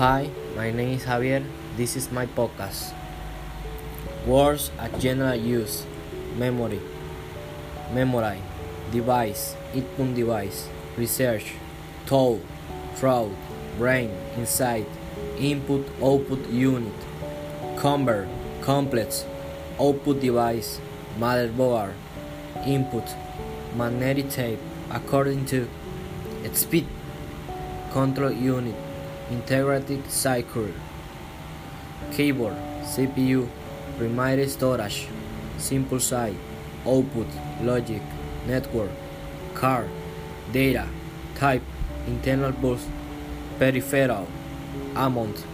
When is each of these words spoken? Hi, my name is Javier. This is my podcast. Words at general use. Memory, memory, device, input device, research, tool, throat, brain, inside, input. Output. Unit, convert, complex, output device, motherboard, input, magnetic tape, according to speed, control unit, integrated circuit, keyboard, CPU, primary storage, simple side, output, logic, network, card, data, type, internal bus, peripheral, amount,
Hi, 0.00 0.30
my 0.56 0.70
name 0.70 0.96
is 0.96 1.04
Javier. 1.04 1.44
This 1.76 1.94
is 1.94 2.10
my 2.10 2.24
podcast. 2.24 2.94
Words 4.24 4.70
at 4.78 4.98
general 4.98 5.36
use. 5.36 5.84
Memory, 6.38 6.80
memory, 7.92 8.40
device, 8.92 9.54
input 9.74 10.14
device, 10.14 10.70
research, 10.96 11.52
tool, 12.06 12.40
throat, 12.94 13.36
brain, 13.76 14.08
inside, 14.38 14.86
input. 15.36 15.84
Output. 16.00 16.48
Unit, 16.48 16.96
convert, 17.76 18.26
complex, 18.62 19.26
output 19.78 20.18
device, 20.18 20.80
motherboard, 21.18 21.92
input, 22.64 23.04
magnetic 23.76 24.30
tape, 24.30 24.60
according 24.90 25.44
to 25.44 25.68
speed, 26.54 26.86
control 27.92 28.32
unit, 28.32 28.74
integrated 29.30 30.10
circuit, 30.10 30.74
keyboard, 32.12 32.54
CPU, 32.82 33.48
primary 33.96 34.48
storage, 34.48 35.06
simple 35.58 36.00
side, 36.00 36.36
output, 36.86 37.26
logic, 37.62 38.02
network, 38.46 38.90
card, 39.54 39.88
data, 40.52 40.86
type, 41.36 41.62
internal 42.06 42.52
bus, 42.52 42.86
peripheral, 43.58 44.26
amount, 44.96 45.44